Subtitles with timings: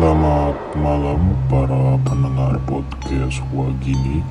[0.00, 4.24] Selamat malam para pendengar podcast Wagini.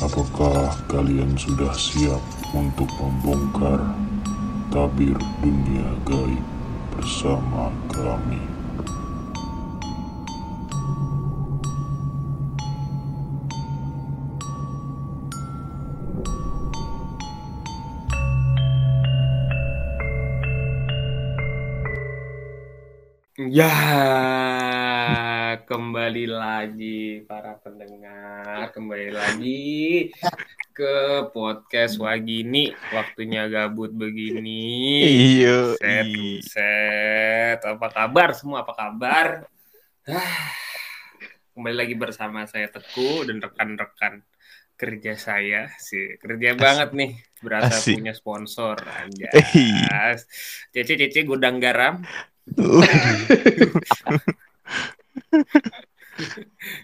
[0.00, 2.24] Apakah kalian sudah siap
[2.56, 3.76] untuk membongkar
[4.72, 6.40] tabir dunia gaib
[6.96, 8.40] bersama kami?
[23.36, 24.29] Ya,
[25.90, 30.06] kembali lagi para pendengar, kembali lagi
[30.70, 30.94] ke
[31.34, 32.70] podcast Wagini.
[32.94, 35.02] Waktunya gabut begini.
[35.02, 35.74] Iya.
[35.82, 36.06] Set,
[36.46, 37.58] set.
[37.66, 38.62] Apa kabar semua?
[38.62, 39.50] Apa kabar?
[40.06, 40.54] Ah,
[41.58, 44.22] Kembali lagi bersama saya Teguh dan rekan-rekan
[44.78, 47.98] kerja saya sih kerja banget nih berasa Asik.
[47.98, 50.14] punya sponsor aja Eh.
[50.70, 51.98] Cece Cece Gudang Garam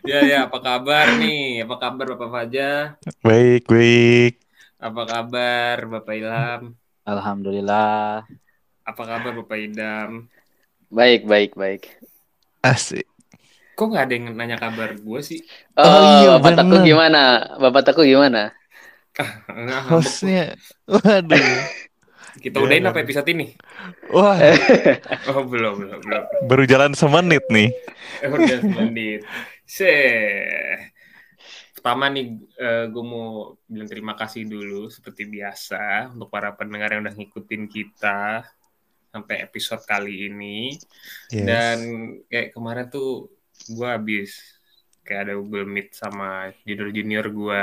[0.08, 1.34] Ya ya, apa kabar nih?
[1.64, 2.83] Apa kabar Bapak Fajar?
[3.25, 4.34] Baik, baik.
[4.86, 6.62] Apa kabar Bapak Ilham?
[7.12, 8.28] Alhamdulillah.
[8.91, 10.11] Apa kabar Bapak Idam?
[10.91, 11.83] Baik, baik, baik.
[12.62, 13.06] Asik.
[13.77, 15.38] Kok nggak ada yang nanya kabar gue sih?
[15.77, 16.88] Oh, Oh, iya, Bapak bener.
[16.88, 17.19] gimana?
[17.62, 18.38] Bapak Teguh gimana?
[19.62, 20.14] Nggak, ngambek.
[20.14, 21.66] Hostnya, waduh.
[22.47, 23.58] Kita udahin apa episode ini?
[24.08, 24.39] Wah,
[25.34, 26.25] Oh belum belum belum.
[26.47, 27.75] baru jalan semenit nih.
[28.22, 29.27] Eh, Udah menit.
[29.66, 29.91] Se.
[31.75, 32.38] Pertama nih,
[32.86, 38.47] gue mau bilang terima kasih dulu seperti biasa untuk para pendengar yang udah ngikutin kita
[39.10, 40.75] sampai episode kali ini.
[41.31, 41.47] Yes.
[41.47, 41.78] Dan
[42.27, 43.31] kayak kemarin tuh
[43.70, 44.38] gue habis
[45.03, 47.62] kayak ada Google Meet sama junior-junior gue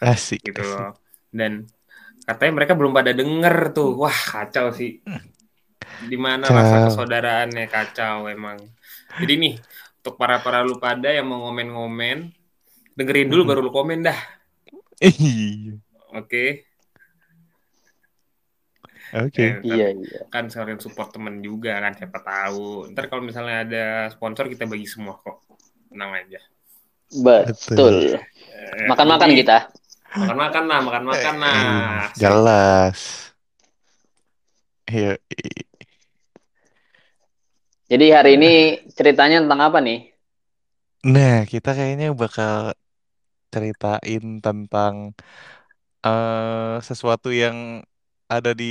[0.00, 0.42] asik.
[0.42, 0.74] gitu asik.
[0.74, 0.92] loh.
[1.30, 1.66] Dan
[2.28, 3.96] katanya mereka belum pada denger tuh.
[3.96, 5.00] Wah kacau sih.
[6.04, 8.60] Di mana rasa kesaudaraannya kacau emang.
[9.16, 9.54] Jadi nih
[9.98, 12.28] untuk para para lu pada yang mau ngomen-ngomen
[12.92, 13.48] dengerin dulu Mhm.
[13.48, 14.18] baru lu komen dah.
[15.00, 15.78] Iya.
[16.12, 16.66] Oke.
[19.08, 19.40] Oke.
[19.40, 20.20] Eh, Iya, iya.
[20.28, 22.92] kan sekalian support temen juga kan siapa tahu.
[22.92, 25.48] Ntar kalau misalnya ada sponsor kita bagi semua kok.
[25.88, 26.40] Tenang aja.
[27.08, 28.20] Betul.
[28.20, 29.72] Eh, Makan-makan kita.
[30.08, 31.52] Makan-makan nah, makan-makan nah.
[31.52, 32.98] Eh, Jelas.
[34.88, 35.20] Iya.
[37.88, 38.52] Jadi hari ini
[38.92, 40.12] ceritanya tentang apa nih?
[41.04, 42.72] Nah, kita kayaknya bakal
[43.52, 44.94] ceritain tentang
[46.06, 47.82] eh sesuatu yang
[48.28, 48.64] ada di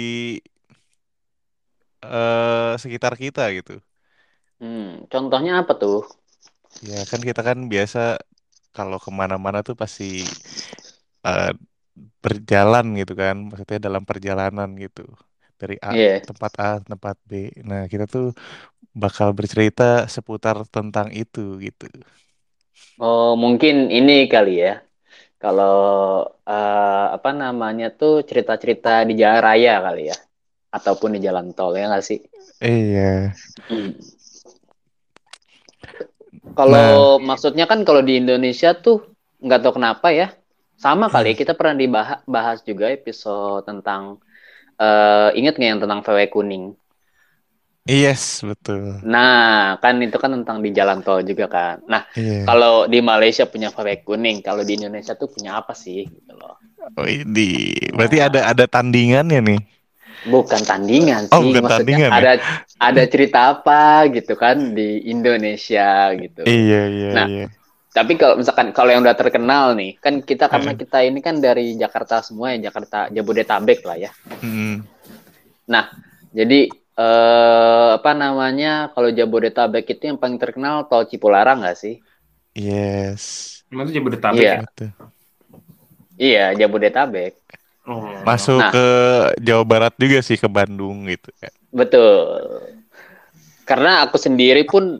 [2.05, 3.81] eh sekitar kita gitu.
[4.61, 6.05] Hmm, contohnya apa tuh?
[6.85, 8.21] Ya kan kita kan biasa
[8.77, 10.21] kalau ke mana-mana tuh pasti
[11.27, 11.51] eh,
[12.23, 15.01] berjalan gitu kan, maksudnya dalam perjalanan gitu
[15.61, 16.21] dari A Iya.
[16.29, 17.31] tempat A tempat B.
[17.69, 18.25] Nah kita tuh
[19.03, 19.83] bakal bercerita
[20.16, 21.85] seputar tentang itu gitu.
[23.01, 24.73] Oh, mungkin ini kali ya.
[25.43, 25.77] Kalau
[26.49, 30.17] eh, apa namanya tuh cerita-cerita di jalan raya kali ya.
[30.77, 32.19] Ataupun di jalan tol ya nggak sih?
[32.61, 33.33] Iya.
[33.69, 33.91] Hmm.
[36.57, 38.97] Kalau maksudnya kan kalau di Indonesia tuh
[39.43, 40.27] nggak tahu kenapa ya.
[40.83, 44.01] Sama kali ya, kita pernah dibahas bahas juga episode tentang
[44.83, 46.65] eh ingat nggak yang tentang VW kuning?
[47.88, 48.99] Yes betul.
[49.13, 51.75] Nah, kan itu kan tentang di jalan tol juga kan.
[51.85, 52.45] Nah, Iya.
[52.49, 56.57] kalau di Malaysia punya VW kuning, kalau di Indonesia tuh punya apa sih gitu loh.
[56.97, 59.59] Oh ini berarti ada ada tandingannya nih.
[60.27, 62.19] Bukan tandingan Oh, sih, bukan maksudnya tandingan ya?
[62.19, 62.31] ada
[62.81, 66.43] ada cerita apa gitu kan di Indonesia gitu.
[66.47, 67.45] Iya iya Nah, iya.
[67.97, 70.80] Tapi kalau misalkan kalau yang udah terkenal nih, kan kita karena Hmm.
[70.80, 74.12] kita ini kan dari Jakarta semua ya, Jakarta Jabodetabek lah ya.
[74.46, 74.85] Mm.
[76.30, 81.97] Jadi eh, apa namanya kalau Jabodetabek itu yang paling terkenal tol Cipularang nggak sih?
[82.53, 83.62] Yes.
[83.69, 84.53] Itu Jabodetabek Iya.
[84.53, 84.59] ya?
[84.66, 84.90] Betul.
[86.17, 87.34] Iya Jabodetabek,
[87.88, 88.03] Oh.
[88.28, 88.72] Masuk Nah.
[88.73, 88.85] ke
[89.40, 91.32] Jawa Barat juga sih ke Bandung gitu.
[91.72, 92.28] betul.
[93.64, 95.00] Karena aku sendiri pun,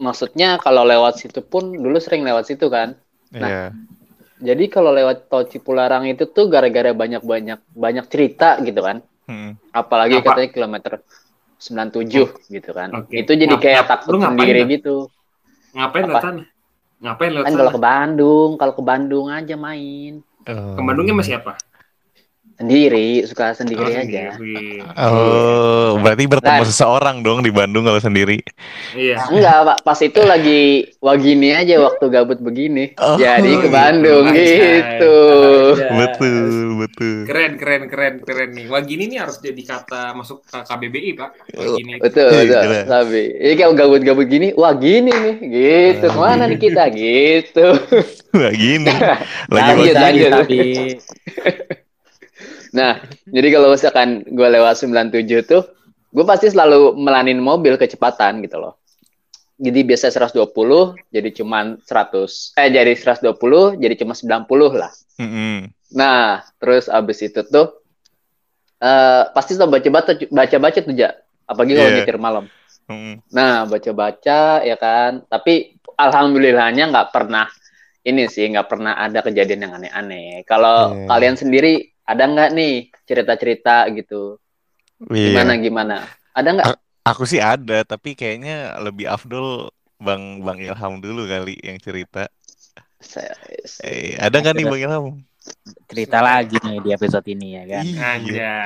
[0.00, 2.96] maksudnya kalau lewat situ pun dulu sering lewat situ kan.
[3.30, 3.64] Nah, Iya.
[4.40, 9.04] Jadi kalau lewat tol Cipularang itu tuh gara-gara banyak-banyak banyak cerita gitu kan.
[9.28, 9.60] Mm.
[9.70, 10.32] Apalagi Apa?
[10.32, 10.92] katanya kilometer
[11.60, 12.88] 97 gitu kan.
[12.96, 13.20] Oke.
[13.20, 14.68] Itu jadi Ngap- kayak takut ngapain sendiri dah?
[14.72, 14.96] gitu.
[15.70, 16.08] Ngapain Apa?
[16.08, 16.42] lewat sana?
[17.00, 17.60] Ngapain lewat Kan sana?
[17.60, 20.12] kalau ke Bandung, kalau ke Bandung aja main.
[20.48, 20.72] Oh.
[20.72, 21.60] Ke Bandungnya masih apa?
[22.60, 24.36] Sendiri, suka sendiri Oh, aja.
[24.36, 24.84] sendiri.
[24.92, 26.68] Oh, berarti bertemu Nah.
[26.68, 28.36] seseorang dong di Bandung kalau sendiri.
[28.92, 29.16] Iya.
[29.26, 29.76] Enggak, Pak.
[29.80, 30.60] Pas itu lagi
[30.98, 32.92] wah gini aja waktu gabut begini.
[32.96, 33.68] Oh, Jadi ke.
[33.70, 34.44] Bandung Anjay.
[34.76, 35.16] gitu.
[35.72, 35.96] Anjay.
[35.96, 36.46] Betul,
[36.78, 37.16] betul.
[37.24, 38.66] Keren, keren, keren, keren nih.
[38.66, 41.30] Wah gini nih harus jadi kata masuk ke KBBI, Pak.
[41.54, 41.92] Wah gini.
[41.96, 42.84] Betul, Iya, betul.
[42.84, 43.22] Sabi.
[43.40, 46.06] Ini kalau gabut-gabut gini, wah gini nih, gitu.
[46.06, 46.12] Ah.
[46.12, 46.84] Ke mana nih kita?
[46.90, 47.66] Gitu.
[48.36, 48.84] Wah, gini.
[49.48, 50.30] Lagi Lanjut, bagi- lanjut.
[50.36, 50.60] Tapi
[52.70, 55.62] Nah, jadi kalau misalkan gue lewat 97 tuh,
[56.10, 58.78] gue pasti selalu melanin mobil kecepatan gitu loh.
[59.60, 64.88] Jadi biasa 120, jadi cuman 100, eh jadi 120, jadi cuma 90 lah.
[65.20, 65.68] Mm-mm.
[65.92, 67.76] Nah, terus abis itu tuh,
[68.80, 71.12] eh pasti tuh baca-baca, baca-baca tuh, Ja.
[71.44, 71.96] Apalagi kalau Iya.
[72.00, 72.44] nyetir malam.
[72.88, 73.20] Mm-mm.
[73.34, 75.26] Nah, baca-baca ya kan.
[75.26, 77.50] Tapi alhamdulillahnya nggak pernah
[78.00, 80.46] ini sih nggak pernah ada kejadian yang aneh-aneh.
[80.48, 81.06] Kalau Iya.
[81.10, 82.74] kalian sendiri ada nggak nih
[83.06, 84.36] cerita-cerita gitu?
[85.08, 85.30] Iya.
[85.30, 85.96] Gimana gimana?
[86.34, 86.66] Ada nggak?
[87.06, 92.28] Aku sih ada, tapi kayaknya lebih afdol Bang Bang Ilham dulu kali yang cerita.
[93.00, 93.32] Saya,
[93.80, 95.06] Eh, ada nggak nih Bang Ilham?
[95.88, 97.84] cerita lagi nih di episode ini ya kan.
[98.20, 98.58] Iya.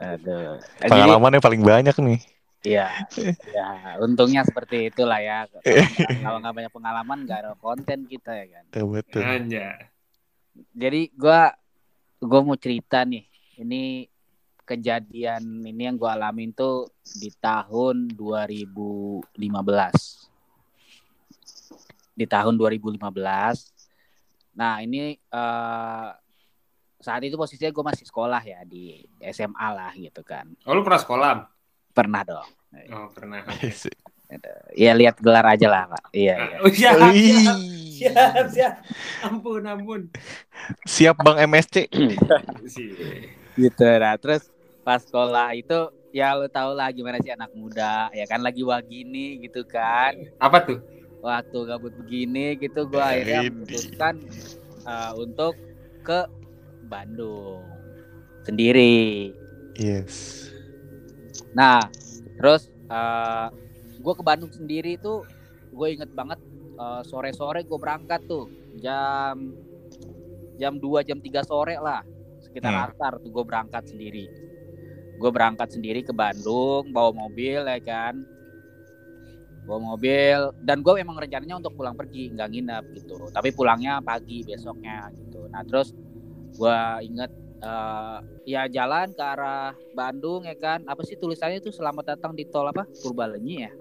[0.00, 0.56] Aduh.
[0.80, 2.20] Jadi Pengalamannya paling banyak nih.
[2.64, 2.88] iya.
[3.56, 5.44] Ya, untungnya seperti itulah ya.
[6.24, 8.64] Kalau nggak banyak pengalaman nggak ada konten kita ya kan.
[8.72, 9.22] Betul.
[10.72, 11.52] Jadi gua
[12.20, 13.24] gua mau cerita nih.
[13.56, 14.06] Ini
[14.66, 19.32] kejadian ini yang gua alamin tuh di tahun 2015.
[22.16, 23.00] Di tahun 2015.
[24.56, 26.08] Nah, ini eh,
[26.96, 30.48] saat itu posisinya gue masih sekolah ya di SMA lah gitu kan.
[30.64, 31.30] Oh, lu pernah sekolah?
[31.92, 32.48] Pernah dong.
[32.92, 33.44] Oh, pernah.
[34.74, 36.04] Ya lihat gelar aja lah, Pak.
[36.10, 36.56] Iya, iya.
[36.60, 37.46] Oh, siap, siap, Wih.
[37.94, 38.72] siap, siap.
[39.22, 40.00] Ampun, ampun.
[40.84, 41.86] Siap Bang MSC.
[42.66, 42.92] Si-
[43.56, 44.52] gitu nah terus
[44.84, 48.78] pas sekolah itu ya lo tau lah gimana sih anak muda ya kan lagi wah
[48.84, 50.78] gini gitu kan Apa tuh?
[51.24, 53.50] waktu gabut begini gitu gua akhirnya Ini.
[53.50, 54.14] memutuskan
[54.84, 55.56] uh, untuk
[56.04, 56.28] ke
[56.84, 57.64] Bandung
[58.44, 59.32] sendiri
[59.72, 60.46] Yes.
[61.56, 61.88] nah
[62.36, 63.48] terus uh,
[64.06, 65.26] gue ke Bandung sendiri tuh
[65.74, 66.38] gue inget banget
[66.78, 68.46] uh, sore-sore gue berangkat tuh
[68.78, 69.50] jam
[70.56, 72.06] jam 2 jam 3 sore lah
[72.40, 72.86] sekitar Hmm.
[72.88, 74.24] asar tuh gue berangkat sendiri.
[75.16, 78.24] Gue berangkat sendiri ke Bandung bawa mobil ya kan.
[79.68, 83.28] Bawa mobil dan gue emang rencananya untuk pulang pergi nggak nginep gitu.
[83.28, 85.48] Tapi pulangnya pagi besoknya gitu.
[85.52, 85.92] Nah terus
[86.56, 88.18] gue inget eh,
[88.48, 90.84] ya jalan ke arah Bandung ya kan.
[90.88, 92.88] Apa sih tulisannya itu selamat datang di tol apa?
[93.04, 93.72] Purbalenyi ya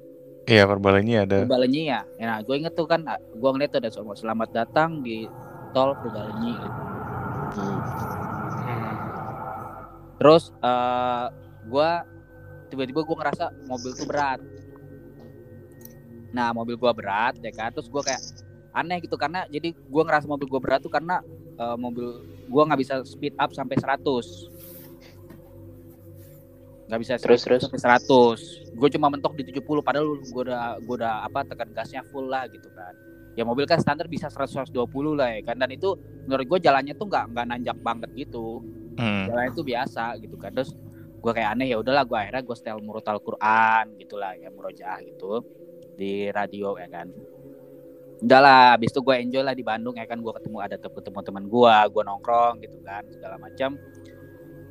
[0.45, 1.37] Iya, perbalanya ada.
[1.41, 3.01] Purbalenyi ya Ya, nah gue inget tuh kan
[3.33, 5.25] gue ngeliat tuh ada semua selamat datang di
[5.73, 6.81] tol Purbalenyi gitu.
[7.55, 7.79] Hmm.
[10.15, 11.25] terus eh
[11.65, 11.89] gue
[12.71, 14.39] tiba-tiba gue ngerasa mobil tuh berat
[16.35, 18.19] nah mobil gue berat ya kan terus gue kayak
[18.75, 21.23] aneh gitu karena jadi gue ngerasa mobil gue berat tuh karena
[21.55, 24.54] eh, mobil gue nggak bisa speed up sampai 100
[26.85, 27.61] nggak bisa Terus, terus?
[27.65, 32.05] sampai 100 gue cuma mentok di 70 padahal gue udah gue udah apa tekan gasnya
[32.05, 32.93] full lah gitu kan.
[33.35, 35.57] Ya mobil kan standar bisa 100 120 lah ya kan.
[35.57, 35.97] Dan itu
[36.29, 38.61] menurut gue jalannya tuh nggak nggak nanjak banget gitu.
[38.95, 39.27] Hmm.
[39.27, 40.53] jalan itu biasa gitu kan.
[40.53, 40.71] Terus
[41.19, 45.41] gue kayak aneh ya udahlah gue akhirnya gue setel murotal Quran gitulah ya murojaah gitu
[45.97, 47.09] di radio ya kan.
[48.21, 50.21] Udahlah habis itu gue enjoy lah di Bandung ya kan.
[50.21, 53.73] Gue ketemu ada ketemu teman gue gue nongkrong gitu kan segala macam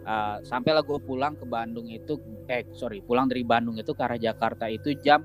[0.04, 4.20] Eh, sampailah gue pulang ke Bandung itu eh sorry pulang dari Bandung itu ke arah
[4.20, 5.24] Jakarta itu jam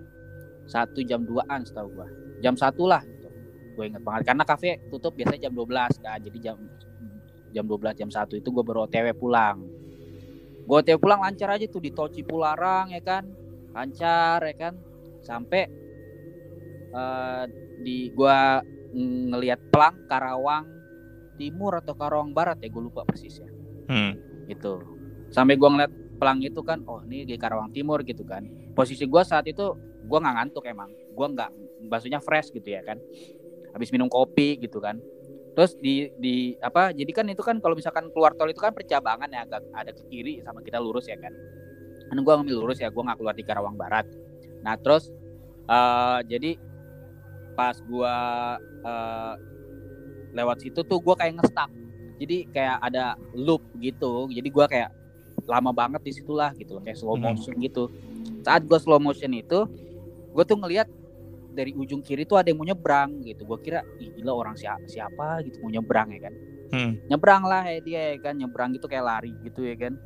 [0.71, 2.07] satu jam 2an setahu gue
[2.39, 3.27] jam satu lah gitu
[3.75, 4.31] gue inget banget.
[4.31, 6.57] Karena kafe tutup biasanya jam 12 kan jadi jam
[7.51, 9.67] jam 12 jam 1 itu gue baru OTW pulang.
[10.63, 13.27] Gue OTW pulang lancar aja tuh di tol Cipularang ya kan?
[13.75, 14.79] Lancar ya kan?
[15.19, 15.67] Sampai
[16.95, 17.43] eh,
[17.83, 18.63] di gua
[18.95, 20.65] ngelihat pelang Karawang
[21.35, 23.51] Timur atau Karawang Barat ya gue lupa persisnya.
[23.91, 24.28] Hmm.
[24.49, 24.81] Gitu.
[25.29, 28.43] Sampai gua ngeliat pelang itu kan oh ini di Karawang Timur gitu kan.
[28.73, 29.77] Posisi gua saat itu
[30.09, 30.89] gua nggak ngantuk emang.
[31.13, 31.49] Gua nggak
[31.85, 32.97] maksudnya fresh gitu ya kan.
[33.71, 34.97] Habis minum kopi gitu kan.
[35.53, 39.29] Terus di di apa jadi kan itu kan kalau misalkan keluar tol itu kan percabangan
[39.29, 41.31] ya agak ada ke kiri sama kita lurus ya kan.
[42.09, 44.09] Kan gua ngambil lurus ya gua nggak keluar di Karawang Barat.
[44.65, 45.13] Nah terus
[45.69, 46.57] eh jadi
[47.53, 48.15] pas gua
[48.59, 49.33] eh,
[50.33, 51.69] lewat situ tuh gua kayak ngestak
[52.19, 54.27] jadi kayak ada loop gitu.
[54.27, 54.91] Jadi gua kayak
[55.47, 57.31] lama banget di situlah gitu loh kayak slow Hmm.
[57.31, 57.87] motion gitu.
[58.43, 59.65] Saat gua slow motion itu
[60.29, 60.85] gue tuh ngelihat
[61.49, 63.41] dari ujung kiri tuh ada yang mau nyebrang gitu.
[63.41, 66.33] Gue kira Ih, gila orang siapa siapa gitu mau nyebrang ya kan?
[66.69, 66.91] Hmm.
[67.09, 68.37] nyebrang lah ya dia ya kan?
[68.37, 69.97] Nyebrang gitu kayak lari gitu ya kan?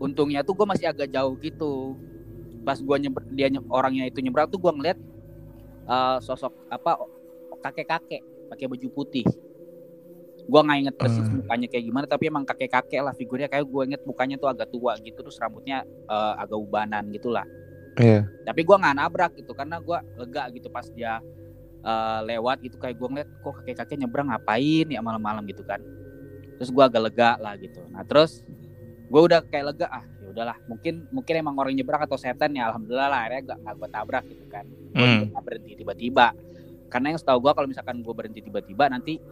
[0.00, 2.00] Untungnya tuh gue masih agak jauh gitu.
[2.64, 4.98] Pas gue nyeber dia nye- orangnya itu nyebrang tuh gue ngeliat
[5.84, 6.96] eh, sosok apa
[7.60, 9.24] kakek kakek pakai baju putih
[10.44, 11.40] gue nggak inget persis Hmm.
[11.40, 13.48] mukanya kayak gimana tapi emang kakek kakek lah figurnya.
[13.48, 17.48] Kayak gue inget mukanya tuh agak tua gitu terus rambutnya eh, agak ubanan gitulah.
[17.94, 18.26] Iya.
[18.42, 21.22] tapi gua nggak nabrak gitu karena gua lega gitu pas dia
[21.84, 22.76] eh, lewat gitu.
[22.76, 25.46] Kayak gua ngeliat kok kakek kakek nyebrang ngapain ya malam-malam?
[25.46, 25.78] gitu kan.
[26.58, 27.86] Terus gua agak lega lah gitu.
[27.94, 28.42] Nah terus
[29.06, 30.56] gua udah kayak lega ah ya udahlah.
[30.66, 34.24] Mungkin mungkin emang orang nyebrang atau setan ya alhamdulillah lah akhirnya gak, gak gua tabrak
[34.26, 34.64] gitu kan.
[34.90, 36.26] Juga nggak berhenti tiba-tiba.
[36.90, 39.22] Karena yang setahu gua kalau misalkan gua berhenti tiba-tiba nanti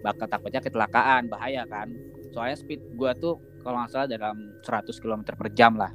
[0.00, 1.92] bakal takutnya kecelakaan bahaya kan
[2.30, 5.92] soalnya speed gua tuh kalau nggak salah dalam 100 km per jam lah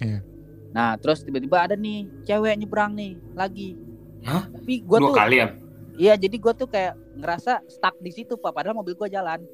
[0.00, 0.24] Iya.
[0.70, 3.76] Nah, terus tiba-tiba ada nih cewek nyebrang nih lagi.
[4.24, 4.48] Hah?
[4.48, 5.46] Tapi gua Dua tuh kali ya?
[5.94, 9.44] iya jadi gua tuh kayak ngerasa stuck di situ Pak padahal mobil gua jalan.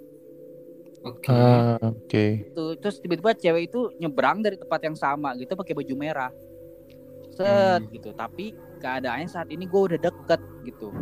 [1.03, 1.27] Oke.
[1.27, 2.47] Ah, Oke.
[2.53, 6.31] Tuh, terus tiba-tiba cewek itu nyebrang dari tempat yang sama gitu pakai baju merah.
[7.33, 7.91] Set Hmm.
[7.91, 8.11] gitu.
[8.13, 10.95] Tapi keadaannya saat ini gua udah deket gitu.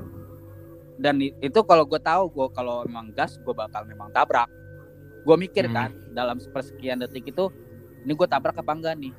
[0.94, 4.46] Dan itu kalau gue tahu gue kalau memang gas gue bakal memang tabrak.
[5.26, 5.74] Gue mikir Hmm.
[5.74, 7.50] kan dalam sepersekian detik itu
[8.04, 9.14] ini gue tabrak apa enggak nih?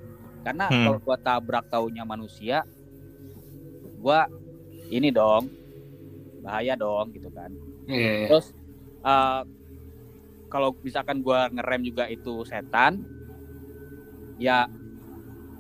[0.46, 0.86] Karena Hmm.
[0.86, 2.63] kalau gue tabrak taunya manusia,
[3.84, 4.20] gue
[4.94, 5.50] ini dong
[6.39, 7.51] bahaya dong gitu kan.
[7.89, 8.27] Iya, iya.
[8.29, 8.46] Terus
[9.05, 9.41] eh,
[10.50, 13.01] kalau misalkan gue ngerem juga itu setan,
[14.39, 14.67] ya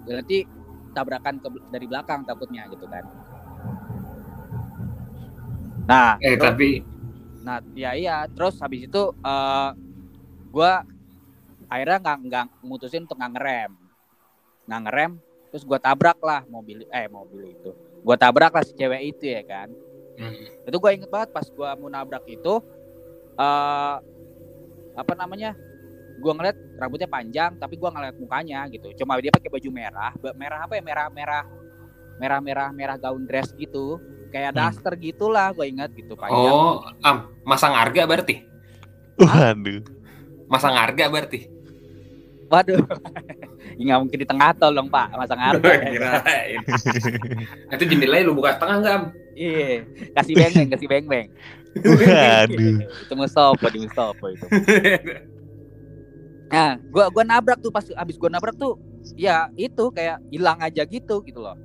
[0.05, 0.45] berarti
[0.95, 3.03] tabrakan ke, dari belakang takutnya gitu kan.
[5.85, 6.69] Nah, Eh terus- tapi
[7.45, 8.25] Nah, ya iya.
[8.33, 9.69] Terus habis itu eh
[10.49, 10.81] gua
[11.69, 13.71] akhirnya nggak nggak mutusin untuk nggak ngerem,
[14.65, 15.11] nggak ngerem.
[15.53, 17.69] Terus gua tabrak lah mobil eh mobil itu.
[18.01, 19.69] Gua tabrak lah si cewek itu ya kan.
[20.17, 20.33] Hmm.
[20.65, 22.53] Itu gua inget banget pas gua mau nabrak itu
[23.37, 23.95] eh
[24.97, 25.53] apa namanya?
[26.17, 28.89] Gua ngeliat rambutnya panjang tapi gua ngeliat mukanya gitu.
[29.05, 30.81] Cuma dia pakai baju merah, merah apa ya?
[30.81, 31.43] Merah merah
[32.17, 34.01] merah merah merah gaun dress gitu.
[34.29, 34.59] Kayak Hmm.
[34.59, 36.37] daster gitulah gua ingat gitu panjang.
[36.51, 38.43] oh, am, masang harga berarti.
[39.15, 39.79] Waduh.
[40.45, 41.47] Masang harga berarti.
[42.45, 42.83] Waduh.
[43.73, 45.69] Ya, nggak mungkin di tengah tol dong Pak, masang harga.
[45.81, 46.59] Kirain.
[47.73, 48.93] Itu jendelanya lu buka setengah enggak?
[48.93, 49.03] Am?
[49.35, 49.83] Iya,
[50.15, 51.27] kasih beng beng, kasih beng beng.
[51.75, 52.77] Waduh.
[52.87, 54.47] itu Mustopo di Mustopo itu.
[56.47, 58.77] Nah, gua gua nabrak tuh pas abis gua nabrak tuh,
[59.17, 61.57] ya itu kayak hilang aja gitu gitu loh.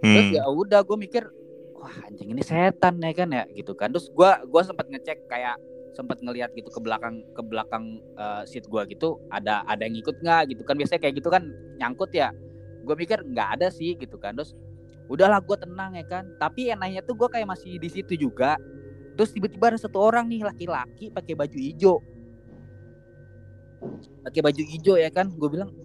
[0.00, 0.36] Terus Hmm.
[0.36, 1.28] ya udah gua mikir,
[1.76, 3.92] wah anjing ini setan ya kan ya gitu kan.
[3.92, 5.60] Terus gua gua sempat ngecek kayak
[5.92, 10.16] sempat ngelihat gitu ke belakang ke belakang eh, seat gua gitu ada ada yang ikut
[10.24, 10.74] nggak gitu kan.
[10.80, 11.44] Biasanya kayak gitu kan
[11.76, 12.32] nyangkut ya.
[12.80, 14.32] Gue mikir nggak ada sih gitu kan.
[14.32, 14.56] Terus
[15.04, 16.24] udahlah gue tenang ya kan.
[16.40, 18.56] Tapi enaknya tuh gue kayak masih di situ juga.
[19.20, 22.00] Terus tiba-tiba ada satu orang nih laki-laki pakai baju hijau.
[24.24, 25.28] Pakai baju hijau ya kan.
[25.28, 25.76] Gue bilang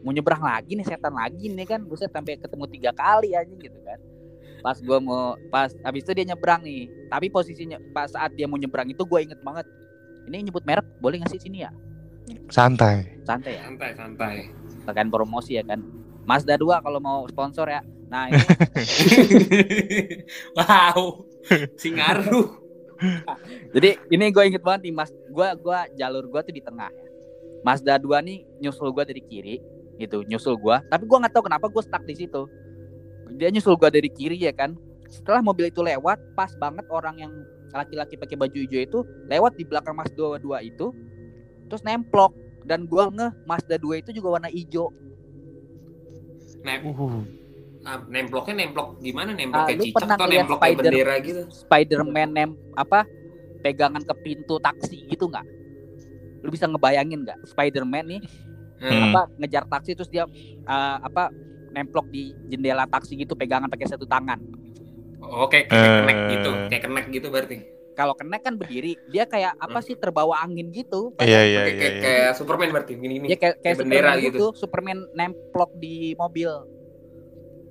[0.00, 1.80] mau nyebrang lagi nih setan lagi nih kan.
[1.84, 3.98] Gue sampai ketemu tiga kali aja gitu kan.
[4.60, 6.88] Pas gue mau pas habis itu dia nyebrang nih.
[7.08, 9.66] Tapi posisinya pas saat dia mau nyebrang itu gue inget banget.
[10.28, 11.72] Ini nyebut merek boleh nggak sih sini ya?
[12.52, 13.18] Santai.
[13.26, 13.62] santai ya?
[13.66, 14.36] Santai, santai.
[14.86, 15.80] tekan promosi ya kan.
[16.24, 17.82] Mazda 2 kalau mau sponsor ya.
[18.10, 18.38] Nah ini
[20.58, 21.24] wow.
[21.74, 22.60] Singaruh.
[23.72, 27.08] jadi ini gue inget banget nih mas gue gua jalur gue tuh di tengah ya.
[27.64, 29.56] Mazda 2 nih nyusul gue dari kiri
[30.00, 32.48] gitu nyusul gue tapi gue nggak tahu kenapa gue stuck di situ
[33.30, 34.72] dia nyusul gue dari kiri ya kan
[35.06, 37.32] setelah mobil itu lewat pas banget orang yang
[37.70, 40.90] laki-laki pakai baju hijau itu lewat di belakang Mazda 2 itu
[41.66, 44.90] terus nemplok dan gue ngeh Mazda 2 itu juga warna hijau
[46.60, 47.24] Nem Uh.
[47.80, 49.32] ah, nemploknya nemplok gimana?
[49.32, 51.42] Nemplok Ah, kayak lu cicak atau nemplok kayak Spider- bendera gitu?
[51.48, 53.08] Spider-Man nem apa
[53.60, 55.46] pegangan ke pintu taksi gitu nggak
[56.40, 58.20] lu bisa ngebayangin nggak Spider-Man nih
[58.80, 59.12] Hmm.
[59.12, 60.24] apa ngejar taksi terus dia
[60.64, 61.28] uh, apa
[61.70, 64.40] nemplok di jendela taksi gitu pegangan pakai satu tangan.
[65.20, 66.28] Oh, kayak kayak kenek Eh.
[66.32, 66.50] gitu.
[66.66, 67.56] Kayak kenek gitu berarti.
[67.92, 69.84] Kalau kena kan berdiri, dia kayak apa Hmm.
[69.84, 71.12] sih terbawa angin gitu.
[71.16, 71.60] Iya iya kayak, iya.
[71.60, 72.00] kayak, iya.
[72.00, 74.32] kayak Superman berarti gini Dia kayak kayak kayak bendera Superman gitu.
[74.32, 74.46] gitu.
[74.56, 76.50] Superman nemplok di mobil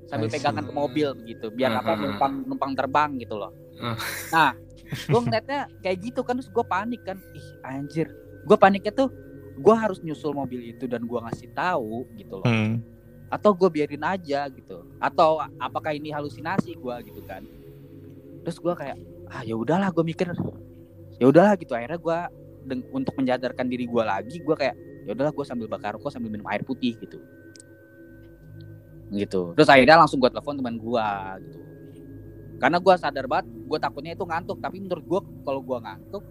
[0.05, 2.01] sambil pegangan ke mobil begitu, biar apa Hmm.
[2.03, 3.51] numpang numpang terbang gitu loh.
[3.77, 3.97] Hmm.
[4.29, 4.51] Nah,
[4.85, 8.07] gue ngeliatnya kayak gitu kan, terus gue panik kan, ih anjir,
[8.41, 9.09] gue paniknya tuh
[9.59, 12.47] gue harus nyusul mobil itu dan gue ngasih tahu gitu loh.
[12.47, 12.79] Hmm.
[13.29, 14.89] atau gue biarin aja gitu.
[14.97, 17.45] Atau apakah ini halusinasi gue gitu kan.
[18.41, 18.97] Terus gue kayak
[19.29, 20.33] ah ya udahlah gue mikir.
[21.21, 21.77] Ya udahlah gitu.
[21.77, 22.17] Akhirnya gue
[22.89, 24.73] untuk menyadarkan diri gue lagi gue kayak
[25.05, 27.21] ya udahlah gue sambil bakar rokok sambil minum air putih gitu.
[29.13, 29.41] Gitu.
[29.53, 31.07] Terus akhirnya langsung gue telepon teman gue
[31.45, 31.59] gitu.
[32.57, 34.57] Karena gue sadar banget gue takutnya itu ngantuk.
[34.57, 36.23] Tapi menurut gue kalau gue ngantuk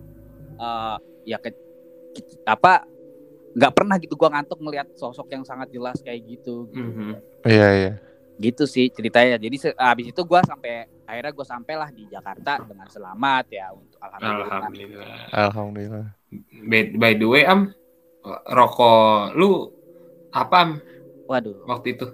[0.59, 0.99] eh
[1.31, 1.55] ya ke,
[2.11, 2.83] ke- apa
[3.57, 7.17] nggak pernah gitu gue ngantuk ngelihat sosok yang sangat jelas kayak gitu Mhm.
[7.47, 7.93] Iya iya.
[8.39, 13.45] gitu sih ceritanya jadi habis itu gue sampai akhirnya gue sampailah di Jakarta dengan selamat
[13.51, 15.15] ya untuk alhamdulillah Alhamdulillah.
[15.35, 16.07] Alhamdulillah.
[16.69, 17.73] By, by the way, Am,
[18.47, 19.73] rokok lu
[20.31, 20.71] apa Am
[21.27, 22.07] waduh waktu itu?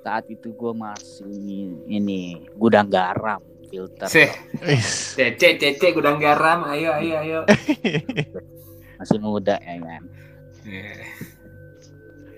[0.00, 1.28] saat itu gue masih
[1.84, 7.40] ini gudang garam filter cece, cece, gudang garam, ayo, ayo, ayo.
[9.00, 10.02] masih muda ya kan
[10.70, 11.02] Eh,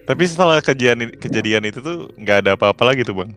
[0.03, 3.33] Tapi setelah kejadian kejadian itu tuh nggak ada apa-apa lagi tuh bang.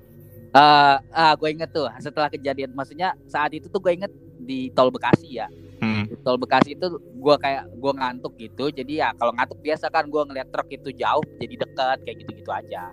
[0.55, 4.07] ah ah gue inget tuh setelah kejadian maksudnya saat itu tuh gue inget
[4.39, 6.07] di tol Bekasi ya Hmm.
[6.07, 10.07] di tol Bekasi itu gue kayak gue ngantuk gitu jadi ya kalau ngantuk biasa kan
[10.07, 12.87] gue ngeliat truk itu jauh jadi dekat kayak gitu gitu aja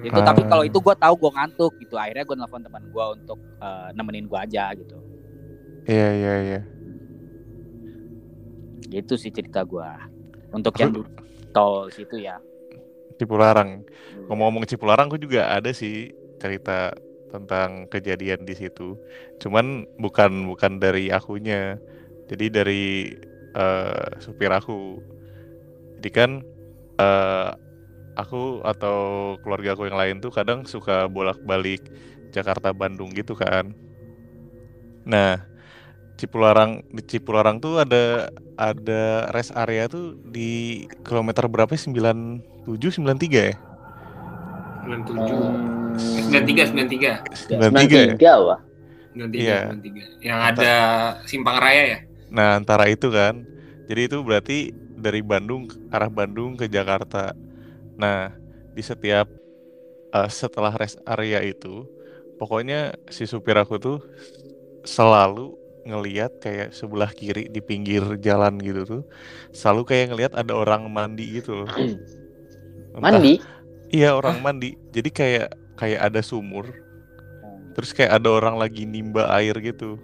[0.00, 3.36] itu tapi kalau itu gue tahu gue ngantuk gitu akhirnya gue nelfon teman gue untuk
[3.60, 4.96] eh, nemenin gue aja gitu
[5.84, 6.60] Iya iya iya.
[8.88, 9.88] gitu sih cerita gue
[10.50, 11.02] untuk yang di
[11.50, 12.38] tol situ ya
[13.20, 13.84] Cipularang.
[14.32, 16.08] Ngomong-ngomong Cipularang, aku juga ada sih
[16.40, 16.96] cerita
[17.28, 18.96] tentang kejadian di situ.
[19.36, 21.76] Cuman bukan bukan dari akunya.
[22.32, 23.12] Jadi dari
[23.52, 25.04] eh, supir aku.
[26.00, 26.30] Jadi kan
[26.96, 27.50] eh,
[28.16, 28.98] aku atau
[29.44, 31.84] keluarga aku yang lain tuh kadang suka bolak-balik
[32.32, 33.76] Jakarta Bandung gitu kan.
[35.04, 35.44] Nah,
[36.20, 38.28] Cipularang di Cipularang tuh ada
[38.60, 41.88] ada rest area tuh di kilometer berapa sih?
[41.88, 43.56] 97 93 ya?
[44.84, 45.16] 97.
[45.16, 45.96] Hmm,
[46.28, 47.24] 93, 93.
[47.48, 48.14] 93 ya?
[48.20, 48.60] 93 wah.
[49.16, 49.60] 93, Iya.
[49.72, 50.04] 93.
[50.20, 50.72] Yang ada
[51.24, 51.98] simpang raya ya?
[52.30, 53.42] Nah, antara itu kan.
[53.90, 54.58] Jadi itu berarti
[54.94, 57.34] dari Bandung arah Bandung ke Jakarta.
[57.98, 58.30] Nah,
[58.76, 59.26] di setiap
[60.12, 61.88] eh, setelah rest area itu,
[62.38, 63.98] pokoknya si supir aku tuh
[64.86, 69.02] selalu ngeliat kayak sebelah kiri di pinggir jalan gitu tuh,
[69.50, 71.70] selalu kayak ngelihat ada orang mandi gitu loh.
[72.96, 73.38] Entah- Mandi.
[73.90, 74.78] Iya, orang mandi.
[74.94, 76.70] Jadi kayak kayak ada sumur,
[77.74, 79.98] terus kayak ada orang lagi nimba air gitu.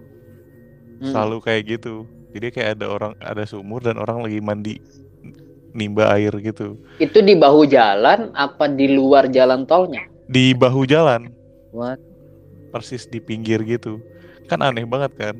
[0.99, 1.15] Hmm.
[1.15, 2.07] Selalu kayak gitu.
[2.35, 4.75] Jadi kayak ada orang ada sumur dan orang lagi mandi
[5.71, 6.75] nimba air gitu.
[6.99, 10.03] Itu di bahu jalan apa di luar jalan tolnya?
[10.27, 11.31] Di bahu jalan,
[11.71, 12.03] What?
[12.73, 14.03] persis di pinggir gitu.
[14.47, 15.37] Kan aneh banget kan?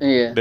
[0.00, 0.34] Iya.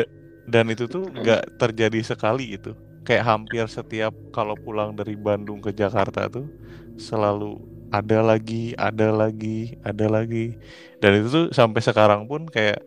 [0.43, 2.73] Dan itu tuh nggak terjadi sekali itu.
[3.03, 6.47] Kayak hampir setiap kalau pulang dari Bandung ke Jakarta tuh
[6.95, 7.59] selalu
[7.93, 10.57] ada lagi, ada lagi, ada lagi.
[10.97, 12.81] Dan itu tuh sampai sekarang pun kayak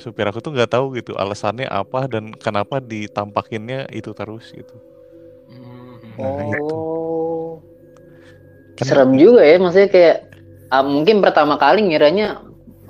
[0.00, 4.76] supir aku tuh nggak tahu gitu alasannya apa dan kenapa ditampakinnya itu terus gitu.
[6.16, 6.74] Nah, itu.
[6.74, 7.60] Oh.
[8.78, 10.16] Kan- Serem juga ya, maksudnya kayak
[10.72, 12.40] ah, mungkin pertama kali ngiranya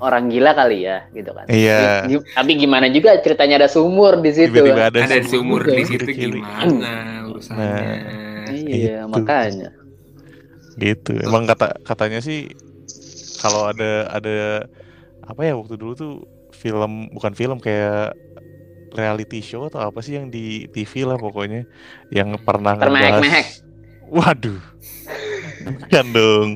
[0.03, 1.47] orang gila kali ya, gitu kan.
[1.47, 2.03] Iya.
[2.11, 4.51] Gi- Tapi gimana juga ceritanya ada sumur di situ.
[4.51, 7.87] Tiba-tiba ada, Ada sumur juga di situ gimana urusannya?
[8.51, 9.09] Iya, Itu.
[9.09, 9.69] makanya.
[10.75, 11.11] Gitu.
[11.23, 12.51] Emang kata katanya sih
[13.39, 14.67] kalau ada ada
[15.23, 16.13] apa ya waktu dulu tuh
[16.51, 18.15] film bukan film kayak
[18.93, 21.65] reality show atau apa sih yang di TV lah pokoknya
[22.13, 23.45] yang pernah Termehek-mehek.
[24.11, 24.61] Waduh.
[25.63, 26.49] Bukan dong.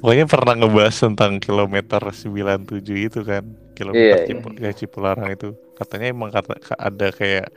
[0.00, 3.44] Pokoknya pernah ngebahas tentang kilometer 97 itu kan.
[3.72, 4.26] Kilometer Iya, iya.
[4.26, 5.48] Cipu- kayak Cipularang itu.
[5.74, 7.52] Katanya emang kata ka- ada kayak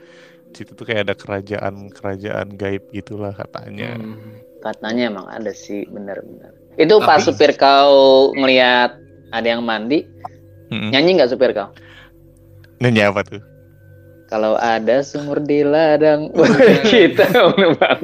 [0.50, 3.96] situ tuh kayak ada kerajaan-kerajaan gaib gitulah katanya.
[3.96, 4.36] Hmm.
[4.60, 6.52] Katanya emang ada sih, benar-benar.
[6.76, 8.92] Itu pas Tapi- supir kau ngelihat
[9.30, 10.04] ada yang mandi,
[10.68, 10.90] Mm-mm.
[10.90, 11.72] nyanyi nggak supir kau?
[12.78, 13.40] Nyanyi apa tuh?
[14.26, 16.28] Kalau ada sumur di ladang,
[16.92, 17.26] kita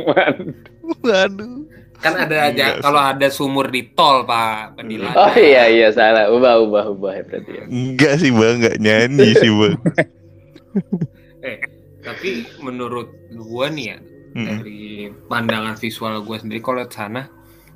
[0.03, 0.57] mandi.
[1.03, 1.67] Waduh.
[2.07, 5.11] Kan ada aja Iya kalau ada sumur di tol Pak Pendilan.
[5.19, 7.65] Oh iya iya salah, ubah ubah ubah ya berarti ya.
[7.67, 9.77] Enggak sih bang, enggak nyanyi sih bang.
[12.07, 12.31] Tapi
[12.63, 13.99] menurut gua nih ya
[14.37, 14.47] Mm-mm.
[14.47, 17.27] dari pandangan visual gua sendiri kalau lihat sana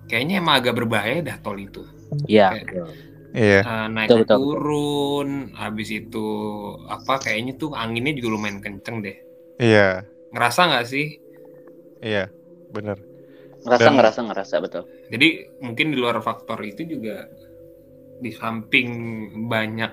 [0.07, 1.83] kayaknya emang agak berbahaya dah tol itu.
[2.31, 2.55] Iya.
[3.31, 3.61] Iya.
[3.63, 6.27] Eh, naik Betul, betul, turun, habis itu
[6.91, 9.19] apa kayaknya tuh anginnya juga lumayan kenceng deh.
[9.63, 10.03] Iya.
[10.35, 11.07] Ngerasa nggak sih?
[12.03, 12.31] Iya.
[12.75, 13.10] Bener.
[13.61, 14.83] Ngerasa Dan- ngerasa ngerasa betul.
[15.13, 15.29] Jadi
[15.61, 17.29] mungkin di luar faktor itu juga
[18.21, 18.89] di samping
[19.49, 19.93] banyak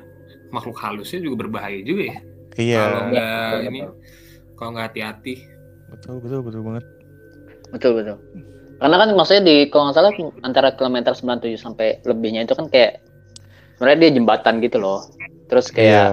[0.52, 2.20] makhluk halusnya juga berbahaya juga ya.
[2.58, 2.82] Iya.
[2.82, 3.80] Kalau nggak betul, ini,
[4.56, 5.36] kalau nggak hati-hati.
[5.92, 6.86] Betul betul betul banget.
[7.72, 8.18] Betul betul.
[8.78, 10.12] Karena kan maksudnya di kalau nggak salah
[10.46, 13.02] antara kilometer 97 sampai lebihnya itu kan kayak
[13.76, 15.02] sebenarnya dia jembatan gitu loh.
[15.52, 15.76] Terus Iya.
[15.76, 16.08] kayak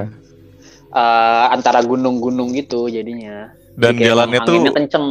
[0.95, 3.51] eh, antara gunung-gunung gitu jadinya.
[3.75, 5.07] Dan Jadi jalannya tuh anginnya kenceng.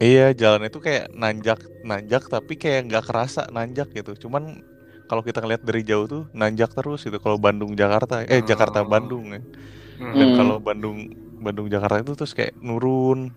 [0.00, 4.26] Iya, jalannya tuh kayak nanjak, nanjak tapi kayak nggak kerasa nanjak gitu.
[4.26, 4.64] Cuman
[5.10, 8.46] kalau kita ngeliat dari jauh tuh nanjak terus gitu kalau Bandung Jakarta eh Oh.
[8.46, 9.42] Jakarta Bandung ya
[9.98, 10.14] Hmm.
[10.14, 10.36] dan Hmm.
[10.38, 10.98] kalau Bandung
[11.42, 13.34] Bandung Jakarta itu terus kayak nurun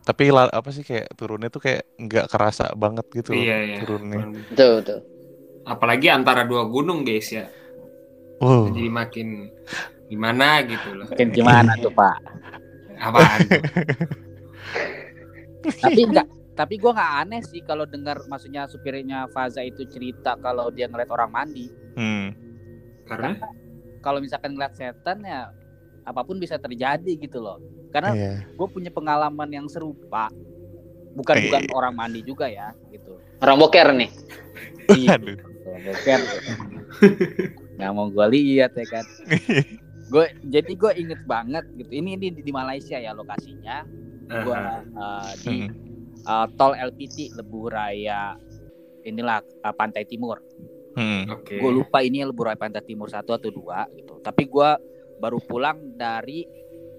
[0.00, 3.76] tapi apa sih kayak turunnya tuh kayak nggak kerasa banget gitu Iya iya.
[3.84, 4.98] turunnya Betul, betul.
[5.68, 7.46] Apalagi antara dua gunung guys ya.
[8.40, 9.26] wow Jadi makin
[10.08, 11.04] gimana gitu loh.
[11.04, 12.16] Mungkin gimana tuh Pak?
[12.96, 13.40] Apaan?
[13.44, 13.62] tuh?
[15.60, 16.28] tapi enggak
[16.60, 21.08] tapi gue nggak aneh sih kalau dengar maksudnya supirnya Faza itu cerita kalau dia ngeliat
[21.08, 21.72] orang mandi.
[21.96, 22.36] Hmm.
[23.08, 23.32] Karena?
[24.04, 25.56] Kalau misalkan ngeliat setan ya
[26.04, 27.56] apa pun bisa terjadi gitu loh.
[27.88, 28.32] Karena iya.
[28.44, 30.28] gue punya pengalaman yang serupa.
[31.16, 31.42] Bukan Eh.
[31.48, 33.16] bukan orang mandi juga ya gitu.
[33.40, 34.10] Orang boker nih.
[35.00, 36.20] Iya, kalau boker.
[37.80, 39.06] Nggak mau gue lihat ya kan.
[40.10, 41.94] Gue jadi gue inget banget gitu.
[41.94, 43.86] Ini ini di, di Malaysia ya lokasinya
[44.32, 44.58] gue
[44.94, 45.68] Ah, di Hmm.
[46.22, 48.38] uh, tol LPT Lebuh Raya
[49.02, 50.38] inilah uh, Pantai Timur
[50.90, 51.22] Hmm.
[51.30, 51.56] Oke.
[51.56, 54.70] gue lupa ini Lebuh Raya Pantai Timur satu atau dua gitu tapi gue
[55.16, 56.46] baru pulang dari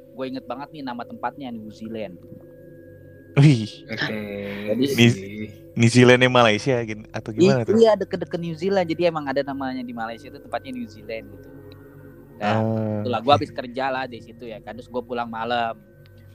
[0.09, 2.19] gue inget banget nih nama tempatnya New Zealand
[3.33, 4.17] Wih, Oke.
[4.67, 7.75] Jadi- Di- New Zealandnya Malaysia gitu atau gimana tuh?
[7.75, 11.47] iya deket-deket New Zealand jadi emang ada namanya di Malaysia itu tempatnya New Zealand gitu
[12.37, 15.79] nah Ah, itulah gue habis kerja lah di situ ya kan terus gue pulang malam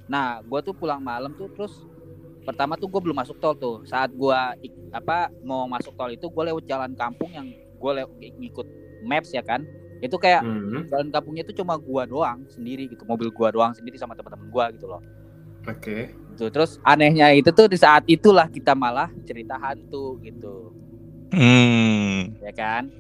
[0.07, 1.83] nah gue tuh pulang malam tuh terus
[2.47, 4.39] pertama tuh gue belum masuk tol tuh saat gue
[4.95, 7.93] apa mau masuk tol itu gue lewat jalan kampung yang gue
[8.39, 8.67] ngikut
[9.03, 9.67] maps ya kan
[10.05, 13.97] itu kayak Hmm, jalan kampungnya itu cuma gua doang sendiri gitu mobil gua doang sendiri
[13.97, 15.01] sama teman-teman gua gitu loh
[15.67, 16.13] Oke.
[16.37, 16.53] gitu.
[16.53, 20.71] terus anehnya itu tuh di saat itulah kita malah cerita hantu gitu
[21.33, 22.45] hmm.
[22.45, 22.93] ya kan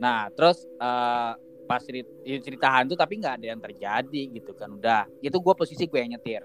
[0.00, 1.32] nah terus eh,
[1.70, 2.10] pas cerita,
[2.42, 5.06] cerita hantu tapi nggak ada yang terjadi gitu kan udah.
[5.22, 6.42] Itu gua posisi gue yang nyetir.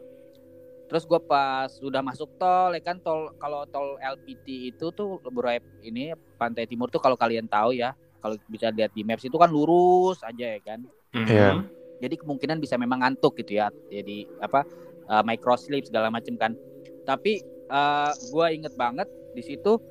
[0.85, 5.57] Terus gua pas sudah masuk tol ya kan tol kalau tol LPT itu tuh Leburai
[5.81, 9.49] ini Pantai Timur tuh kalau kalian tahu ya kalau bisa lihat di maps itu kan
[9.49, 10.85] lurus aja ya kan.
[11.17, 11.25] Mhm.
[11.25, 11.49] Iya.
[11.95, 14.67] jadi kemungkinan bisa memang ngantuk gitu ya jadi apa
[15.07, 16.53] uh, micro sleep segala macam kan.
[17.01, 17.41] Tapi
[17.73, 19.81] uh, gue inget banget di situ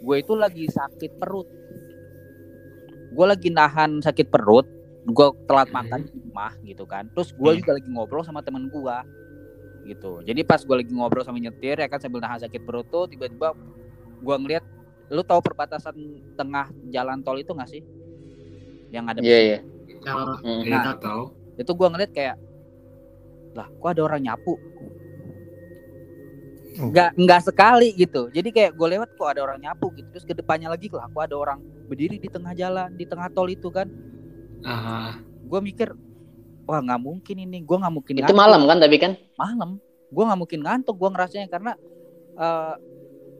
[0.00, 1.48] gue itu lagi sakit perut
[3.14, 4.66] gue lagi nahan sakit perut
[5.04, 5.76] gue telat Hmm.
[5.78, 7.58] makan di rumah gitu kan terus gue Hmm.
[7.60, 8.96] juga lagi ngobrol sama temen gue
[9.86, 13.04] gitu jadi pas gue lagi ngobrol sama nyetir ya kan sambil nahan sakit perut tuh
[13.04, 13.52] tiba-tiba
[14.16, 14.64] gue ngeliat
[15.06, 15.92] lu tahu perbatasan
[16.34, 17.84] tengah jalan tol itu gak sih
[18.88, 19.58] yang ada Iya, iya.
[20.02, 20.60] Hmm, Hmm.
[20.62, 21.22] Iya, tahu.
[21.54, 22.36] itu gua ngeliat kayak
[23.52, 24.56] lah kok ada orang nyapu
[26.74, 26.90] Oh.
[26.90, 30.34] nggak nggak sekali gitu jadi kayak gue lewat kok ada orang nyapu gitu terus ke
[30.34, 31.62] depannya lagi lah kok ada orang
[31.94, 33.86] berdiri di tengah jalan di tengah tol itu kan.
[34.66, 35.94] Ah, gue mikir
[36.66, 38.42] wah nggak mungkin ini gue nggak mungkin Itu ngantuk.
[38.42, 39.12] malam kan tapi kan?
[39.38, 39.78] malam.
[40.10, 41.72] Gue nggak mungkin ngantuk gue ngerasanya karena
[42.34, 42.74] eh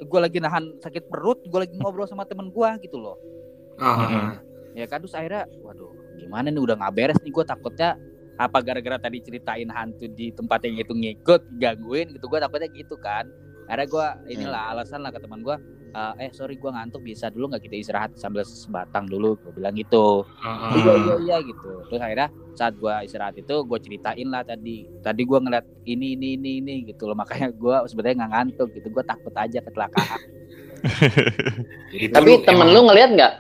[0.07, 3.19] gue lagi nahan sakit perut gue lagi ngobrol sama temen gue gitu loh.
[3.83, 4.39] Ah,
[4.79, 7.99] ya kan terus akhirnya waduh gimana nih udah nggak beres nih gue takutnya
[8.39, 12.95] apa gara-gara tadi ceritain hantu di tempat yang itu ngikut gangguin gitu gue takutnya gitu
[13.03, 13.27] kan.
[13.67, 14.07] Akhirnya gue
[14.39, 15.57] inilah alasan lah ke teman gue
[15.95, 19.39] eh sorry gue ngantuk bisa dulu nggak kita istirahat sambil sebatang dulu?
[19.39, 20.27] Gue bilang gitu.
[20.39, 21.71] Ah, iya iya iya gitu.
[21.87, 24.91] Terus akhirnya saat gue istirahat itu gue ceritain lah tadi.
[24.99, 27.15] Tadi gue ngeliat ini ini ini ini gitu loh.
[27.15, 28.87] Makanya gue sebenarnya nggak ngantuk gitu.
[28.91, 30.21] Gue takut aja kecelakaan.
[31.95, 33.35] Itu Tapi temen emang- lu ngeliat nggak?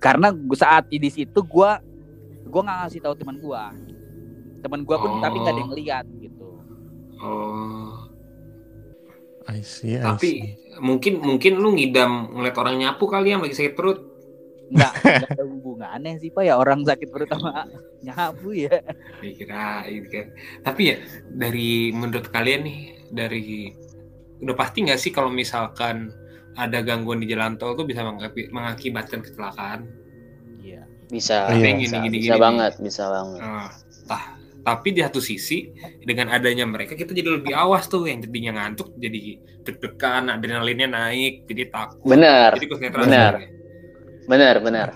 [0.00, 1.70] karena gua saat di situ gue
[2.48, 3.62] gue nggak ngasih tahu teman gue
[4.64, 6.48] teman gue pun tapi nggak ada yang lihat gitu.
[7.20, 7.85] Oh.
[9.46, 10.78] I see, I Tapi see.
[10.78, 14.00] mungkin mungkin lu ngidam ngeliat orang nyapu kali yang lagi sakit perut.
[14.66, 17.70] nggak nggak ada hubungannya sih pak ya orang sakit perut sama
[18.02, 18.82] nyabu ya
[19.22, 20.26] Dikirain kan.
[20.60, 20.96] Tapi ya
[21.30, 23.70] dari menurut kalian nih dari
[24.42, 26.10] udah pasti nggak sih kalau misalkan
[26.58, 29.86] ada gangguan di jalan tol tuh bisa mengakibat- mengakibatkan kecelakaan.
[30.58, 31.78] iya Bisa, Iya.
[31.78, 32.42] bisa, Gini, gini, bisa gini.
[32.42, 33.38] banget, bisa banget.
[33.38, 33.68] Nah,
[34.10, 34.24] tah,
[34.66, 35.70] tapi di satu sisi
[36.02, 41.46] dengan adanya mereka kita jadi lebih awas tuh yang jadinya ngantuk jadi deg-degan adrenalinnya naik
[41.46, 43.32] jadi takut Bener, jadi konsentrasi benar.
[44.26, 44.88] bener, bener,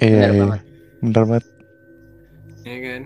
[0.00, 0.40] Iya, bener iya.
[0.40, 0.60] banget.
[0.98, 1.44] Bener banget.
[2.62, 3.02] ya kan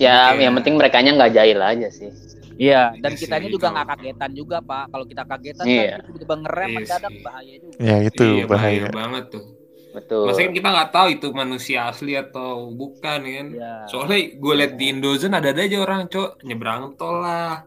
[0.00, 0.40] Ya, Oke.
[0.40, 2.08] yang penting mereka nggak jahil aja sih.
[2.56, 3.74] iya dan Iya sih, kitanya juga itu.
[3.76, 5.84] nggak kagetan juga pak kalau kita kagetan Iya.
[5.90, 7.20] kan tiba-tiba ngerem Iya mendadak sih.
[7.20, 8.78] bahaya juga Ya itu iya bahaya.
[8.80, 8.88] bahaya.
[8.90, 9.44] banget tuh
[9.90, 10.30] Betul.
[10.30, 13.74] Maksudnya kan kita nggak tahu itu manusia asli atau bukan kan Iya.
[13.90, 17.66] soalnya gue liat di Indozone ada aja orang cok nyebrang tol lah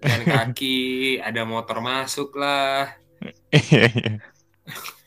[0.00, 0.78] jalan kaki
[1.28, 2.88] ada motor masuk lah.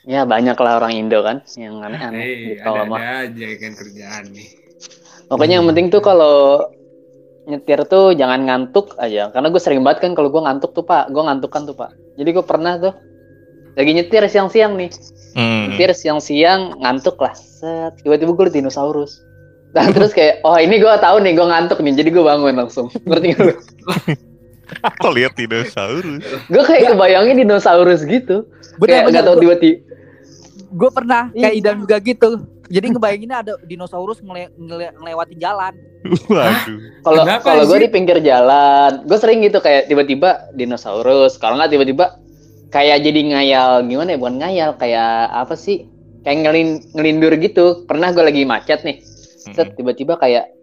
[0.01, 4.23] Ya banyak lah orang Indo kan yang aneh-aneh eh di tol ada aja kan kerjaan
[4.33, 4.49] nih
[5.29, 6.67] Pokoknya yang penting tuh kalau
[7.47, 9.31] nyetir tuh jangan ngantuk aja.
[9.31, 11.95] Karena gue sering banget kan kalau gue ngantuk tuh pak, gue ngantuk kan tuh pak.
[12.19, 12.93] Jadi gue pernah tuh
[13.73, 14.91] lagi nyetir siang-siang nih
[15.31, 15.71] Hmm.
[15.71, 19.23] nyetir siang-siang ngantuk lah set tiba-tiba gue dinosaurus
[19.71, 22.91] dan terus kayak oh ini gue tahu nih gue ngantuk nih jadi gue bangun langsung
[23.07, 23.53] ngerti gak lu
[24.71, 26.23] Kok lihat dinosaurus?
[26.47, 29.77] gue kayak kebayangin dinosaurus gitu kayak Bener nggak tahu tiba-tiba
[30.71, 31.59] Gue pernah kayak Iya.
[31.59, 32.27] idam juga gitu.
[32.65, 35.73] Jadi ngebayanginnya ada dinosaurus ngele ngele ngelewatin jalan.
[36.25, 36.79] Waduh.
[37.03, 41.67] kalau Kenapa kalau gue di pinggir jalan gue sering gitu kayak tiba-tiba dinosaurus kalau nggak
[41.69, 42.15] tiba-tiba
[42.71, 45.85] kayak jadi ngayal gimana ya bukan ngayal kayak apa sih
[46.23, 47.83] kayak ngelin ngelindur gitu.
[47.83, 48.97] Pernah gue lagi macet nih
[49.51, 50.53] set tiba-tiba kayak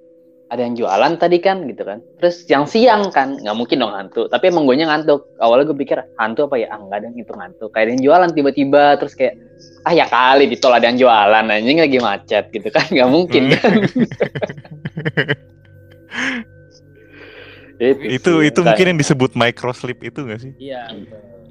[0.49, 2.01] ada yang jualan tadi kan gitu kan.
[2.17, 5.37] Terus yang siang kan nggak mungkin dong hantu tapi emang gue ngantuk.
[5.37, 6.73] Awalnya gue pikir hantu apa ya?
[6.73, 7.69] Ah nggak ada yang itu ngantuk.
[7.71, 9.35] Kayak ada yang jualan tiba-tiba terus kayak
[9.85, 12.89] ah ya kali di tol ada yang jualan anjing lagi macet gitu kan.
[12.95, 13.73] Nggak mungkin kan.
[17.79, 20.51] Itu itu kayak- mungkin yang disebut microslip itu nggak sih?
[20.59, 20.83] Iya.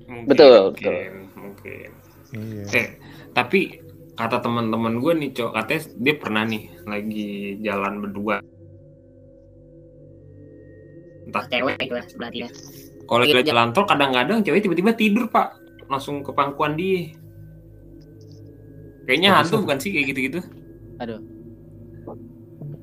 [0.08, 1.89] Mungkin, Betul, mungkin, mungkin.
[2.32, 2.63] Iya.
[2.74, 2.88] Eh,
[3.32, 3.84] tapi
[4.15, 8.39] kata teman-teman gue nih, Cok, katanya dia pernah nih lagi jalan berdua.
[11.28, 12.48] Entah cewek itu lah sebelah dia
[13.04, 13.52] Kalau lagi Iya.
[13.52, 15.60] jalan tol kadang-kadang cewek tiba-tiba tidur, Pak.
[15.88, 17.12] Langsung ke pangkuan dia.
[19.04, 20.39] Kayaknya hantu bukan sih kayak gitu-gitu?
[21.00, 21.20] Aduh,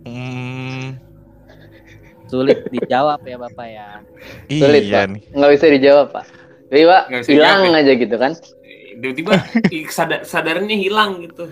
[0.05, 1.01] Hmm,
[2.29, 3.89] sulit dijawab ya Bapak ya.
[4.49, 5.07] Sulit, iya Pak.
[5.17, 5.23] nih.
[5.33, 6.25] nggak bisa dijawab pak
[6.75, 8.33] jadi pak hilang aja gitu kan
[8.95, 9.33] Tiba-tiba
[9.95, 11.47] sadar sadarnya hilang gitu.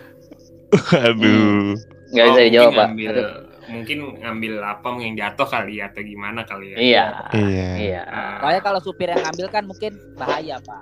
[0.91, 1.75] Aduh.
[2.11, 3.29] nggak Oh, bisa dijawab mungkin pak ngambil, Aduh.
[3.67, 6.77] mungkin ngambil apa yang jatuh kali ya atau gimana kali ya.
[6.79, 7.69] iya Iya.
[7.79, 8.37] iya Ah.
[8.39, 10.81] Soalnya kalau supir yang ngambil kan mungkin bahaya Pak.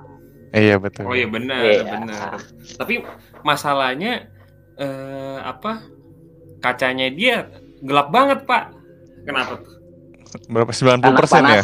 [0.50, 1.06] Iya betul.
[1.06, 1.82] Oh iya benar, Iya.
[1.86, 2.30] benar.
[2.76, 2.94] Tapi
[3.40, 4.26] masalahnya
[4.76, 5.84] eh, apa?
[6.58, 7.48] Kacanya dia
[7.80, 8.64] gelap banget, Pak.
[9.24, 9.74] Kenapa tuh?
[10.46, 11.62] Berapa 90% karena persen ya?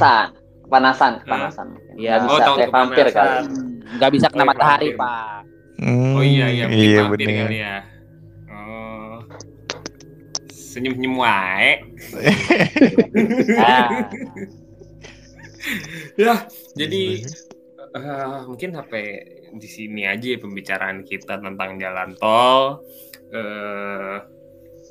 [0.66, 1.24] Panasan panasan Hah?
[1.24, 2.12] panasan Iya.
[2.12, 3.16] nggak Oh, bisa tahu kayak vampir kepanasan.
[3.16, 4.98] kali Hmm, Nggak bisa kena Oh, matahari vampir.
[4.98, 5.40] Pak.
[5.76, 7.36] Hmm, Oh iya iya, mungkin iya vampir bener.
[7.42, 7.76] kali ya.
[8.48, 9.16] Oh.
[10.48, 11.70] Senyum-senyum wae.
[13.56, 13.88] Ah.
[16.14, 17.26] Ya, jadi
[17.92, 19.04] eh, mungkin sampai
[19.52, 22.86] di sini aja ya pembicaraan kita tentang jalan tol.
[23.28, 24.16] Eh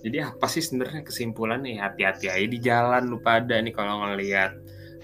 [0.04, 1.80] jadi apa sih sebenarnya kesimpulannya?
[1.80, 4.54] Hati-hati aja di jalan lu pada nih kalau ngelihat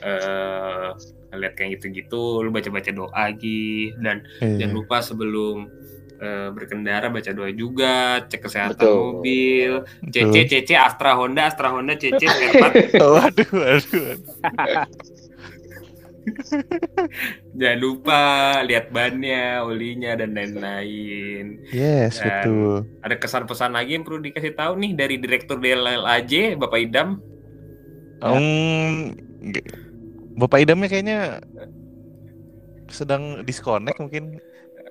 [0.02, 0.90] eh
[1.32, 4.66] ngelihat kayak gitu-gitu, lu baca-baca doa lagi dan Iya.
[4.66, 5.70] jangan lupa sebelum
[6.18, 8.94] eh, berkendara baca doa juga, cek kesehatan Betul.
[9.18, 9.72] mobil.
[10.06, 12.22] CC CC Astra Honda, Astra Honda CC.
[12.94, 14.06] Waduh, waduh.
[17.52, 18.22] Jangan lupa
[18.62, 21.66] lihat bannya, olinya dan lain-lain.
[21.68, 22.76] Yes, Dan- betul.
[23.02, 27.18] Ada kesan-pesan lagi yang perlu dikasih tahu nih dari Direktur DLLAJ, Bapak Idam.
[28.22, 29.90] Hmm, nggak-
[30.38, 31.20] Bapak Idamnya kayaknya
[32.92, 34.38] sedang disconnect mungkin.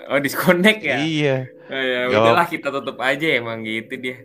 [0.08, 0.96] Oh, disconnect ya?
[0.98, 1.36] Iya.
[1.70, 2.24] Oh, ya Jawab.
[2.24, 4.16] udahlah kita tutup aja emang gitu dia.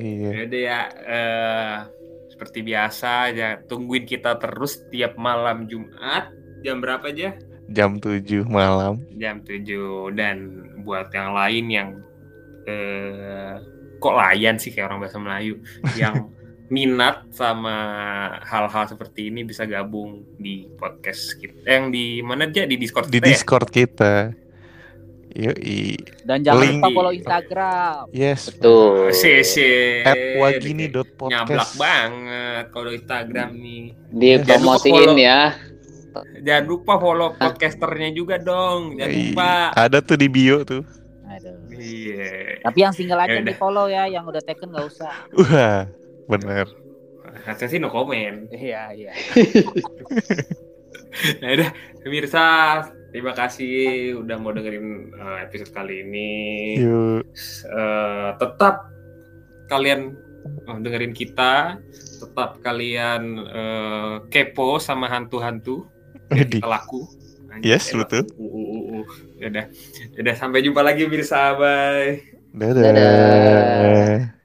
[0.00, 0.28] Iya.
[0.32, 1.76] Ya udah ya eh,
[2.32, 6.32] seperti biasa ya tungguin kita terus tiap malam Jumat
[6.64, 7.36] jam berapa aja?
[7.70, 9.04] Jam 7 malam.
[9.16, 10.36] Jam 7 dan
[10.82, 11.88] buat yang lain yang
[12.66, 13.56] eh
[14.02, 15.62] kok layan sih kayak orang bahasa Melayu
[16.00, 16.30] yang
[16.72, 17.76] minat sama
[18.40, 23.20] hal-hal seperti ini bisa gabung di podcast kita yang di mana aja di Discord Di
[23.20, 23.28] kita ya?
[23.28, 24.14] Discord kita.
[25.32, 25.96] Yoi.
[26.24, 27.96] Dan jangan Link lupa di- follow Instagram.
[28.10, 28.40] Yes.
[28.56, 29.54] tuh CC
[30.00, 31.32] At wagini.podcast.
[31.32, 35.40] nyablak banget kalau Instagram nih dipromosiin ya
[36.44, 38.96] Jangan lupa follow podcasternya juga dong.
[38.96, 39.24] Jangan Yoi.
[39.32, 39.52] lupa.
[39.72, 40.84] Ada tuh di bio tuh.
[41.24, 41.56] Aduh.
[41.72, 42.60] Iya.
[42.60, 45.08] Tapi yang single aja Ya di follow ya, yang udah taken nggak usah.
[45.32, 45.88] Wah,
[46.28, 46.66] bener.
[47.42, 48.46] Saya sih no comment.
[48.52, 49.12] Iya iya.
[51.12, 52.44] Nah, udah pemirsa,
[53.12, 56.32] terima kasih udah mau dengerin uh, episode kali ini.
[56.80, 57.22] Yuk.
[57.68, 58.88] Eh, tetap
[59.68, 60.16] kalian
[60.68, 65.84] oh, dengerin kita, tetap kalian eh, kepo sama hantu-hantu
[66.32, 67.04] kita laku.
[67.60, 68.24] Yes, Anjay, betul.
[68.40, 69.06] Uh, uh, uh, uh.
[69.44, 69.64] Udah,
[70.16, 72.24] udah sampai jumpa lagi pemirsa, bye.
[72.56, 72.80] Dadah.
[72.80, 74.40] Dadah.